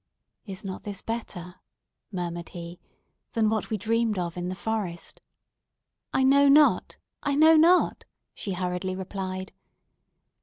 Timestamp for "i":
6.11-6.23, 7.21-7.35